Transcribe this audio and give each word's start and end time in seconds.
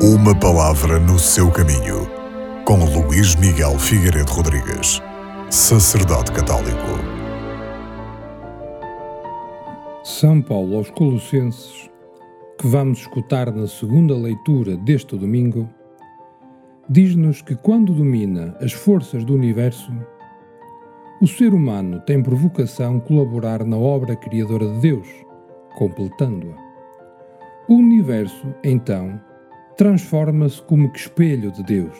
Uma 0.00 0.32
palavra 0.32 1.00
no 1.00 1.18
seu 1.18 1.50
caminho, 1.50 2.08
com 2.64 2.84
Luís 2.84 3.34
Miguel 3.34 3.76
Figueiredo 3.80 4.30
Rodrigues, 4.30 5.02
sacerdote 5.50 6.30
católico. 6.30 6.86
São 10.04 10.40
Paulo 10.40 10.76
aos 10.76 10.88
Colossenses, 10.90 11.90
que 12.60 12.68
vamos 12.68 13.00
escutar 13.00 13.52
na 13.52 13.66
segunda 13.66 14.14
leitura 14.14 14.76
deste 14.76 15.16
domingo, 15.16 15.68
diz-nos 16.88 17.42
que 17.42 17.56
quando 17.56 17.92
domina 17.92 18.56
as 18.60 18.72
forças 18.72 19.24
do 19.24 19.34
universo, 19.34 19.92
o 21.20 21.26
ser 21.26 21.52
humano 21.52 22.00
tem 22.02 22.22
por 22.22 22.36
vocação 22.36 23.00
colaborar 23.00 23.64
na 23.64 23.76
obra 23.76 24.14
criadora 24.14 24.64
de 24.64 24.78
Deus, 24.78 25.08
completando-a. 25.76 26.56
O 27.68 27.74
universo, 27.74 28.46
então, 28.62 29.20
transforma-se 29.78 30.60
como 30.62 30.90
que 30.90 30.98
espelho 30.98 31.52
de 31.52 31.62
Deus. 31.62 31.96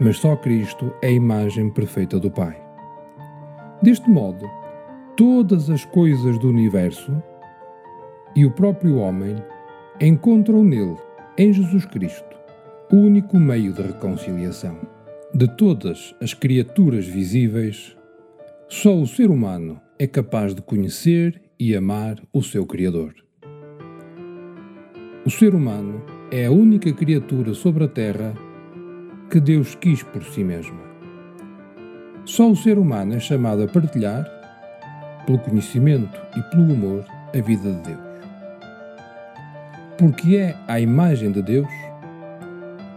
Mas 0.00 0.18
só 0.18 0.34
Cristo 0.34 0.92
é 1.00 1.06
a 1.06 1.12
imagem 1.12 1.70
perfeita 1.70 2.18
do 2.18 2.28
Pai. 2.28 2.60
Deste 3.80 4.10
modo, 4.10 4.44
todas 5.16 5.70
as 5.70 5.84
coisas 5.84 6.36
do 6.40 6.48
universo 6.48 7.22
e 8.34 8.44
o 8.44 8.50
próprio 8.50 8.96
homem 8.96 9.36
encontram 10.00 10.64
nele, 10.64 10.96
em 11.38 11.52
Jesus 11.52 11.86
Cristo, 11.86 12.36
o 12.90 12.96
único 12.96 13.38
meio 13.38 13.72
de 13.72 13.82
reconciliação. 13.82 14.76
De 15.32 15.46
todas 15.56 16.12
as 16.20 16.34
criaturas 16.34 17.06
visíveis, 17.06 17.96
só 18.68 18.98
o 18.98 19.06
ser 19.06 19.30
humano 19.30 19.80
é 19.96 20.08
capaz 20.08 20.56
de 20.56 20.60
conhecer 20.60 21.40
e 21.56 21.76
amar 21.76 22.20
o 22.32 22.42
seu 22.42 22.66
Criador. 22.66 23.14
O 25.24 25.30
ser 25.30 25.54
humano 25.54 26.15
é 26.30 26.46
a 26.46 26.50
única 26.50 26.92
criatura 26.92 27.54
sobre 27.54 27.84
a 27.84 27.88
Terra 27.88 28.34
que 29.30 29.38
Deus 29.38 29.76
quis 29.76 30.02
por 30.02 30.24
si 30.24 30.42
mesma. 30.42 30.80
Só 32.24 32.50
o 32.50 32.56
ser 32.56 32.78
humano 32.78 33.14
é 33.14 33.20
chamado 33.20 33.62
a 33.62 33.68
partilhar, 33.68 34.26
pelo 35.24 35.38
conhecimento 35.38 36.20
e 36.36 36.42
pelo 36.50 36.72
amor, 36.72 37.04
a 37.28 37.40
vida 37.40 37.70
de 37.70 37.80
Deus. 37.82 38.00
Porque 39.96 40.36
é 40.36 40.56
a 40.66 40.80
imagem 40.80 41.30
de 41.30 41.42
Deus, 41.42 41.68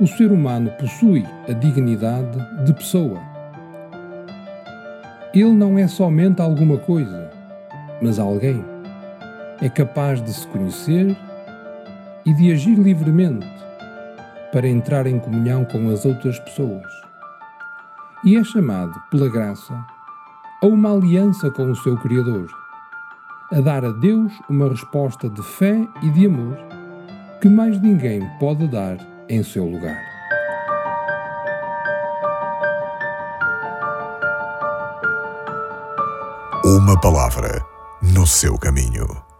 o 0.00 0.06
ser 0.06 0.32
humano 0.32 0.70
possui 0.72 1.24
a 1.48 1.52
dignidade 1.52 2.38
de 2.64 2.74
pessoa. 2.74 3.20
Ele 5.32 5.52
não 5.52 5.78
é 5.78 5.86
somente 5.86 6.42
alguma 6.42 6.76
coisa, 6.76 7.30
mas 8.00 8.18
alguém. 8.18 8.64
É 9.60 9.68
capaz 9.68 10.20
de 10.20 10.32
se 10.32 10.46
conhecer 10.48 11.16
e 12.24 12.32
de 12.34 12.52
agir 12.52 12.76
livremente 12.76 13.46
para 14.52 14.68
entrar 14.68 15.06
em 15.06 15.18
comunhão 15.18 15.64
com 15.64 15.90
as 15.90 16.04
outras 16.04 16.38
pessoas. 16.38 16.86
E 18.24 18.36
é 18.36 18.44
chamado, 18.44 19.00
pela 19.10 19.28
graça, 19.28 19.74
a 20.62 20.66
uma 20.66 20.92
aliança 20.92 21.50
com 21.50 21.70
o 21.70 21.76
seu 21.76 21.96
Criador, 21.98 22.46
a 23.50 23.60
dar 23.60 23.84
a 23.84 23.90
Deus 23.90 24.32
uma 24.48 24.68
resposta 24.68 25.28
de 25.28 25.42
fé 25.42 25.86
e 26.02 26.10
de 26.10 26.26
amor 26.26 26.56
que 27.40 27.48
mais 27.48 27.80
ninguém 27.80 28.22
pode 28.38 28.68
dar 28.68 28.96
em 29.28 29.42
seu 29.42 29.66
lugar. 29.66 30.00
Uma 36.64 36.98
palavra 37.00 37.64
no 38.00 38.26
seu 38.26 38.56
caminho. 38.56 39.31